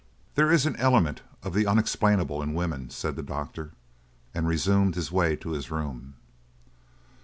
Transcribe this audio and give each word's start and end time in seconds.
"There 0.33 0.51
is 0.51 0.65
an 0.65 0.75
element 0.77 1.21
of 1.43 1.53
the 1.53 1.67
unexplainable 1.67 2.41
in 2.41 2.55
woman," 2.55 2.89
said 2.89 3.15
the 3.15 3.21
doctor, 3.21 3.73
and 4.33 4.47
resumed 4.47 4.95
his 4.95 5.11
way 5.11 5.35
to 5.35 5.51
his 5.51 5.69
room. 5.69 6.15